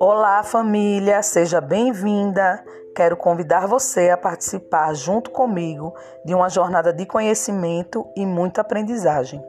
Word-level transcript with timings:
Olá, 0.00 0.44
família, 0.44 1.20
seja 1.24 1.60
bem-vinda. 1.60 2.64
Quero 2.94 3.16
convidar 3.16 3.66
você 3.66 4.10
a 4.10 4.16
participar 4.16 4.94
junto 4.94 5.28
comigo 5.28 5.92
de 6.24 6.32
uma 6.36 6.48
jornada 6.48 6.92
de 6.92 7.04
conhecimento 7.04 8.06
e 8.16 8.24
muita 8.24 8.60
aprendizagem. 8.60 9.42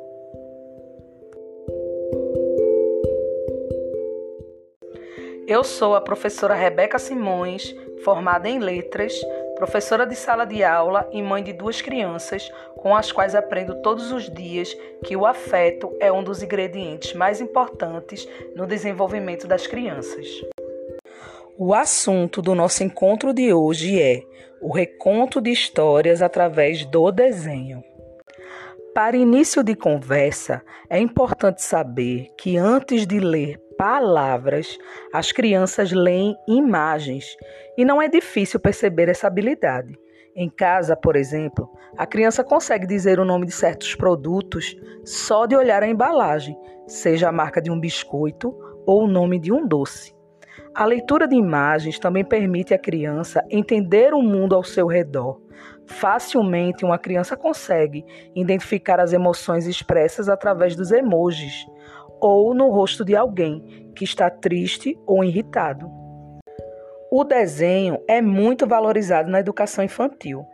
Eu 5.47 5.63
sou 5.63 5.95
a 5.95 6.01
professora 6.01 6.55
Rebeca 6.55 6.97
Simões, 6.97 7.75
formada 8.03 8.49
em 8.49 8.57
letras, 8.57 9.13
professora 9.59 10.07
de 10.07 10.15
sala 10.15 10.45
de 10.45 10.63
aula 10.63 11.07
e 11.11 11.21
mãe 11.21 11.43
de 11.43 11.51
duas 11.51 11.81
crianças, 11.81 12.49
com 12.77 12.95
as 12.95 13.11
quais 13.11 13.35
aprendo 13.35 13.81
todos 13.81 14.09
os 14.09 14.29
dias 14.29 14.73
que 15.03 15.17
o 15.17 15.25
afeto 15.25 15.93
é 15.99 16.09
um 16.09 16.23
dos 16.23 16.41
ingredientes 16.41 17.13
mais 17.13 17.41
importantes 17.41 18.25
no 18.55 18.65
desenvolvimento 18.65 19.47
das 19.47 19.67
crianças. 19.67 20.25
O 21.57 21.73
assunto 21.73 22.41
do 22.41 22.55
nosso 22.55 22.85
encontro 22.85 23.33
de 23.33 23.53
hoje 23.53 24.01
é 24.01 24.23
o 24.61 24.71
reconto 24.71 25.41
de 25.41 25.51
histórias 25.51 26.21
através 26.21 26.85
do 26.85 27.11
desenho. 27.11 27.83
Para 28.95 29.17
início 29.17 29.61
de 29.61 29.75
conversa, 29.75 30.63
é 30.89 30.97
importante 30.99 31.61
saber 31.61 32.29
que 32.37 32.55
antes 32.55 33.05
de 33.05 33.19
ler 33.19 33.59
palavras, 33.79 34.77
as 35.13 35.31
crianças 35.31 35.93
leem 35.93 36.35
imagens 36.45 37.37
e 37.77 37.85
não 37.85 38.01
é 38.01 38.09
difícil 38.09 38.59
perceber 38.59 39.07
essa 39.07 39.27
habilidade. 39.27 39.97
Em 40.35 40.49
casa, 40.49 40.97
por 40.97 41.15
exemplo, 41.15 41.69
a 41.97 42.05
criança 42.05 42.43
consegue 42.43 42.85
dizer 42.85 43.21
o 43.21 43.25
nome 43.25 43.45
de 43.45 43.53
certos 43.53 43.95
produtos 43.95 44.75
só 45.05 45.45
de 45.45 45.55
olhar 45.55 45.81
a 45.81 45.87
embalagem, 45.87 46.57
seja 46.87 47.29
a 47.29 47.31
marca 47.31 47.61
de 47.61 47.71
um 47.71 47.79
biscoito 47.79 48.53
ou 48.85 49.05
o 49.05 49.07
nome 49.07 49.39
de 49.39 49.49
um 49.49 49.65
doce. 49.65 50.13
A 50.75 50.83
leitura 50.83 51.25
de 51.25 51.37
imagens 51.37 51.97
também 51.97 52.25
permite 52.25 52.73
à 52.73 52.77
criança 52.77 53.45
entender 53.49 54.13
o 54.13 54.21
mundo 54.21 54.55
ao 54.55 54.63
seu 54.63 54.87
redor. 54.87 55.39
Facilmente, 55.85 56.83
uma 56.83 56.97
criança 56.97 57.37
consegue 57.37 58.03
identificar 58.35 58.99
as 58.99 59.13
emoções 59.13 59.65
expressas 59.67 60.27
através 60.27 60.75
dos 60.75 60.91
emojis 60.91 61.65
ou 62.19 62.53
no 62.53 62.69
rosto 62.69 63.03
de 63.05 63.15
alguém 63.15 63.91
que 63.95 64.03
está 64.03 64.29
triste 64.29 64.97
ou 65.05 65.23
irritado. 65.23 65.89
O 67.11 67.23
desenho 67.23 67.99
é 68.07 68.21
muito 68.21 68.67
valorizado 68.67 69.29
na 69.29 69.39
educação 69.39 69.83
infantil. 69.83 70.45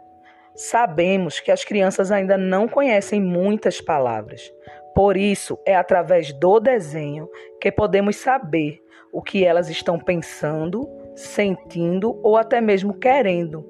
Sabemos 0.56 1.42
que 1.42 1.52
as 1.52 1.66
crianças 1.66 2.12
ainda 2.12 2.38
não 2.38 2.68
conhecem 2.68 3.22
muitas 3.22 3.82
palavras. 3.82 4.54
Por 4.96 5.18
isso, 5.18 5.60
é 5.66 5.76
através 5.76 6.32
do 6.32 6.62
desenho 6.62 7.30
que 7.60 7.70
podemos 7.70 8.16
saber 8.16 8.80
o 9.12 9.22
que 9.22 9.44
elas 9.44 9.70
estão 9.70 10.00
pensando, 10.00 10.90
sentindo 11.14 12.18
ou 12.24 12.38
até 12.38 12.62
mesmo 12.62 12.94
querendo. 12.94 13.66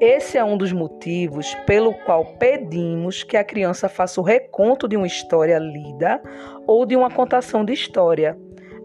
Esse 0.00 0.38
é 0.38 0.42
um 0.42 0.56
dos 0.56 0.72
motivos 0.72 1.54
pelo 1.66 1.92
qual 1.92 2.24
pedimos 2.24 3.22
que 3.22 3.36
a 3.36 3.44
criança 3.44 3.86
faça 3.86 4.18
o 4.18 4.24
reconto 4.24 4.88
de 4.88 4.96
uma 4.96 5.06
história 5.06 5.58
lida 5.58 6.22
ou 6.66 6.86
de 6.86 6.96
uma 6.96 7.10
contação 7.10 7.66
de 7.66 7.74
história 7.74 8.34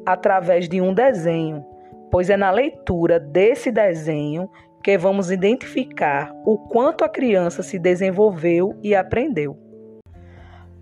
através 0.05 0.67
de 0.67 0.81
um 0.81 0.94
desenho, 0.94 1.66
pois 2.11 2.30
é 2.30 2.35
na 2.35 2.52
leitura 2.52 3.17
desse 3.17 3.72
desenho 3.72 4.49
que 4.83 4.97
vamos 4.97 5.31
identificar 5.31 6.33
o 6.45 6.57
quanto 6.57 7.05
a 7.05 7.09
criança 7.09 7.63
se 7.63 7.79
desenvolveu 7.79 8.77
e 8.83 8.94
aprendeu. 8.94 9.57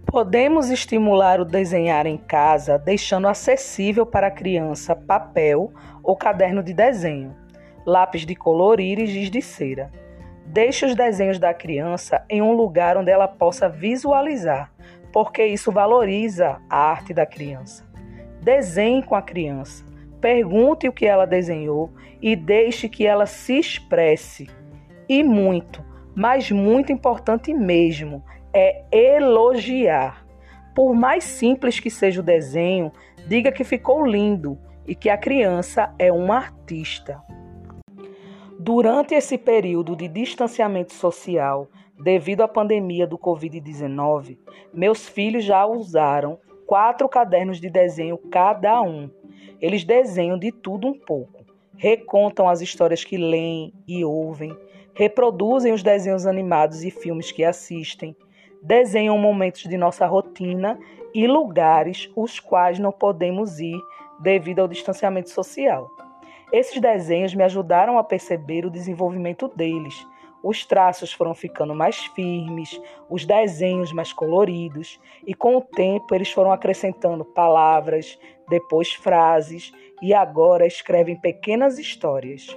Podemos 0.08 0.72
estimular 0.72 1.40
o 1.40 1.46
desenhar 1.46 2.08
em 2.08 2.18
casa 2.18 2.80
deixando 2.80 3.28
acessível 3.28 4.04
para 4.04 4.28
a 4.28 4.32
criança 4.32 4.96
papel 4.96 5.72
ou 6.02 6.18
caderno 6.18 6.64
de 6.64 6.74
desenho, 6.74 7.36
lápis 7.86 8.26
de 8.26 8.36
colorir 8.36 8.98
e 8.98 9.06
giz 9.06 9.30
de 9.30 9.40
cera. 9.40 9.92
Deixe 10.54 10.86
os 10.86 10.94
desenhos 10.94 11.40
da 11.40 11.52
criança 11.52 12.24
em 12.30 12.40
um 12.40 12.52
lugar 12.52 12.96
onde 12.96 13.10
ela 13.10 13.28
possa 13.28 13.68
visualizar, 13.68 14.72
porque 15.12 15.44
isso 15.44 15.72
valoriza 15.72 16.62
a 16.70 16.78
arte 16.78 17.12
da 17.12 17.26
criança. 17.26 17.84
Desenhe 18.40 19.02
com 19.02 19.16
a 19.16 19.22
criança, 19.24 19.84
pergunte 20.22 20.88
o 20.88 20.94
que 20.94 21.08
ela 21.08 21.26
desenhou 21.26 21.90
e 22.22 22.36
deixe 22.36 22.88
que 22.88 23.04
ela 23.04 23.26
se 23.26 23.58
expresse. 23.58 24.48
E 25.10 25.24
muito, 25.24 25.84
mas 26.14 26.52
muito 26.52 26.92
importante 26.92 27.52
mesmo, 27.52 28.24
é 28.54 28.84
elogiar. 28.92 30.24
Por 30.76 30.94
mais 30.94 31.24
simples 31.24 31.80
que 31.80 31.90
seja 31.90 32.22
o 32.22 32.24
desenho, 32.24 32.92
diga 33.28 33.52
que 33.52 33.64
ficou 33.64 34.06
lindo 34.06 34.60
e 34.86 34.94
que 34.94 35.10
a 35.10 35.18
criança 35.18 35.92
é 35.98 36.12
uma 36.12 36.36
artista. 36.36 37.20
Durante 38.66 39.14
esse 39.14 39.38
período 39.38 39.94
de 39.94 40.08
distanciamento 40.08 40.94
social, 40.94 41.68
devido 42.02 42.44
à 42.44 42.48
pandemia 42.48 43.06
do 43.06 43.18
Covid-19, 43.18 44.38
meus 44.74 45.06
filhos 45.06 45.44
já 45.44 45.66
usaram 45.66 46.40
quatro 46.66 47.10
cadernos 47.10 47.60
de 47.60 47.70
desenho 47.70 48.18
cada 48.18 48.82
um. 48.82 49.10
Eles 49.60 49.84
desenham 49.84 50.40
de 50.40 50.50
tudo 50.50 50.88
um 50.88 50.98
pouco, 50.98 51.44
recontam 51.76 52.48
as 52.48 52.62
histórias 52.62 53.04
que 53.04 53.18
leem 53.18 53.74
e 53.86 54.06
ouvem, 54.06 54.58
reproduzem 54.94 55.74
os 55.74 55.84
desenhos 55.84 56.26
animados 56.26 56.86
e 56.86 56.90
filmes 56.90 57.34
que 57.34 57.44
assistem, 57.44 58.16
desenham 58.62 59.18
momentos 59.18 59.64
de 59.64 59.76
nossa 59.76 60.06
rotina 60.06 60.80
e 61.14 61.28
lugares 61.28 62.10
os 62.16 62.40
quais 62.40 62.80
não 62.80 62.94
podemos 62.94 63.60
ir 63.60 63.78
devido 64.22 64.60
ao 64.60 64.70
distanciamento 64.70 65.32
social. 65.32 65.92
Esses 66.52 66.80
desenhos 66.80 67.34
me 67.34 67.44
ajudaram 67.44 67.98
a 67.98 68.04
perceber 68.04 68.66
o 68.66 68.70
desenvolvimento 68.70 69.48
deles. 69.48 70.06
Os 70.44 70.66
traços 70.66 71.14
foram 71.14 71.34
ficando 71.34 71.74
mais 71.74 72.06
firmes, 72.08 72.80
os 73.10 73.26
desenhos 73.26 73.94
mais 73.94 74.12
coloridos, 74.12 75.00
e 75.26 75.34
com 75.34 75.56
o 75.56 75.62
tempo 75.62 76.14
eles 76.14 76.32
foram 76.32 76.52
acrescentando 76.52 77.24
palavras, 77.24 78.20
depois 78.50 78.94
frases, 78.94 79.72
e 80.02 80.14
agora 80.14 80.68
escrevem 80.68 81.16
pequenas 81.16 81.80
histórias. 81.80 82.48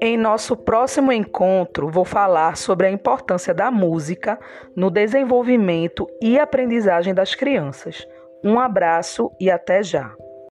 Em 0.00 0.18
nosso 0.18 0.56
próximo 0.56 1.10
encontro, 1.10 1.88
vou 1.88 2.04
falar 2.04 2.58
sobre 2.58 2.86
a 2.86 2.90
importância 2.90 3.54
da 3.54 3.70
música 3.70 4.38
no 4.76 4.90
desenvolvimento 4.90 6.06
e 6.20 6.38
aprendizagem 6.38 7.14
das 7.14 7.34
crianças. 7.34 8.06
Um 8.44 8.60
abraço 8.60 9.30
e 9.40 9.50
até 9.50 9.82
já! 9.82 10.14